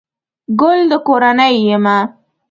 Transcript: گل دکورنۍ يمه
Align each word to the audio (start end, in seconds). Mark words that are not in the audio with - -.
گل 0.59 0.79
دکورنۍ 0.91 1.55
يمه 1.73 1.97